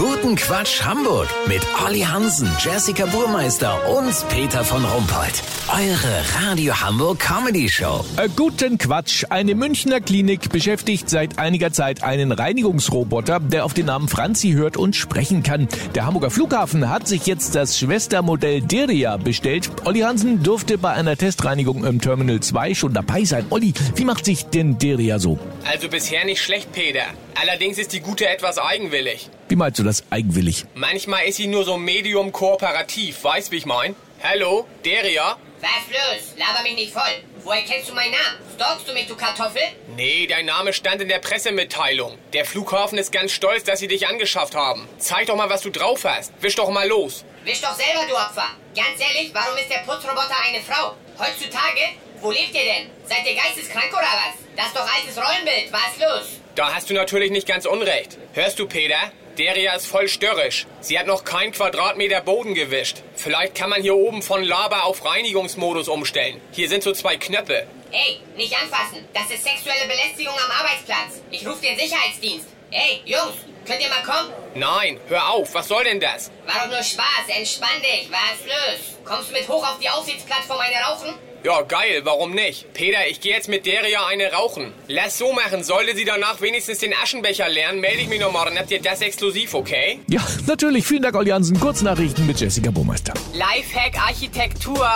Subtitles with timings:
[0.00, 5.42] Guten Quatsch Hamburg mit Olli Hansen, Jessica Burmeister und Peter von Rumpold.
[5.68, 8.02] Eure Radio Hamburg Comedy Show.
[8.16, 9.26] Äh, guten Quatsch.
[9.28, 14.78] Eine Münchner Klinik beschäftigt seit einiger Zeit einen Reinigungsroboter, der auf den Namen Franzi hört
[14.78, 15.68] und sprechen kann.
[15.94, 19.70] Der Hamburger Flughafen hat sich jetzt das Schwestermodell Deria bestellt.
[19.84, 23.44] Olli Hansen durfte bei einer Testreinigung im Terminal 2 schon dabei sein.
[23.50, 25.38] Olli, wie macht sich denn Deria so?
[25.70, 27.04] Also bisher nicht schlecht, Peter.
[27.34, 29.28] Allerdings ist die Gute etwas eigenwillig.
[29.48, 30.64] Wie meinst du das eigenwillig?
[30.74, 33.94] Manchmal ist sie nur so medium kooperativ, weißt wie ich mein?
[34.22, 35.36] Hallo, Deria?
[35.60, 36.34] Was los?
[36.38, 37.02] Laber mich nicht voll.
[37.42, 38.38] Woher kennst du meinen Namen?
[38.54, 39.60] Stalkst du mich, du Kartoffel?
[39.96, 42.18] Nee, dein Name stand in der Pressemitteilung.
[42.32, 44.88] Der Flughafen ist ganz stolz, dass sie dich angeschafft haben.
[44.98, 46.32] Zeig doch mal, was du drauf hast.
[46.40, 47.24] Wisch doch mal los.
[47.44, 48.50] Wisch doch selber, du Opfer.
[48.76, 50.94] Ganz ehrlich, warum ist der Putzroboter eine Frau?
[51.18, 51.96] Heutzutage?
[52.20, 52.90] Wo lebt ihr denn?
[53.06, 54.36] Seid ihr geisteskrank oder was?
[54.56, 55.72] Das ist doch altes Rollenbild.
[55.72, 56.28] Was los?
[56.54, 58.18] Da hast du natürlich nicht ganz unrecht.
[58.34, 59.10] Hörst du, Peter?
[59.38, 60.66] Deria ist voll störrisch.
[60.80, 62.98] Sie hat noch kein Quadratmeter Boden gewischt.
[63.16, 66.42] Vielleicht kann man hier oben von Laber auf Reinigungsmodus umstellen.
[66.52, 67.66] Hier sind so zwei Knöpfe.
[67.90, 69.08] Ey, nicht anfassen.
[69.14, 71.22] Das ist sexuelle Belästigung am Arbeitsplatz.
[71.30, 72.48] Ich rufe den Sicherheitsdienst.
[72.70, 73.34] Ey, Jungs,
[73.70, 74.32] könnt ihr mal kommen?
[74.54, 75.54] Nein, hör auf.
[75.54, 76.30] Was soll denn das?
[76.46, 77.28] War doch nur Spaß.
[77.28, 78.10] Entspann dich.
[78.10, 78.98] Was los?
[79.04, 81.14] Kommst du mit hoch auf die Aussichtsplattform eine rauchen?
[81.42, 82.70] Ja, geil, warum nicht?
[82.74, 84.74] Peter, ich gehe jetzt mit Deria eine rauchen.
[84.88, 88.58] Lass so machen, sollte sie danach wenigstens den Aschenbecher lernen, melde ich mich noch morgen.
[88.58, 90.00] Habt ihr das exklusiv, okay?
[90.08, 90.84] Ja, natürlich.
[90.84, 91.58] Vielen Dank, Olli Hansen.
[91.58, 93.14] Kurznachrichten mit Jessica Burmeister.
[93.32, 94.90] Lifehack Architektur.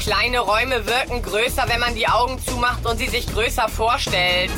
[0.00, 4.50] Kleine Räume wirken größer, wenn man die Augen zumacht und sie sich größer vorstellt.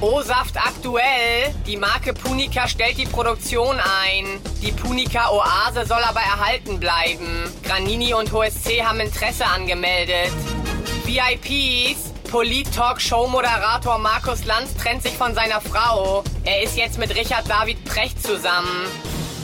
[0.00, 1.54] O-Saft aktuell.
[1.66, 4.40] Die Marke Punica stellt die Produktion ein.
[4.62, 7.52] Die Punica Oase soll aber erhalten bleiben.
[7.62, 10.32] Granini und HSC haben Interesse angemeldet.
[11.04, 12.12] VIPs.
[12.30, 16.22] Polit-Talk-Show-Moderator Markus Lanz trennt sich von seiner Frau.
[16.44, 18.86] Er ist jetzt mit Richard David Precht zusammen.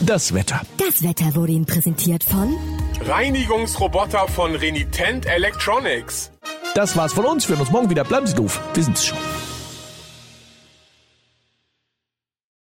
[0.01, 0.61] Das Wetter.
[0.77, 2.55] Das Wetter wurde Ihnen präsentiert von
[3.05, 6.31] Reinigungsroboter von Renitent Electronics.
[6.75, 7.47] Das war's von uns.
[7.47, 8.05] Wir hören uns morgen wieder.
[8.05, 8.59] Bleiben Sie doof.
[8.73, 9.17] Wir sind's schon.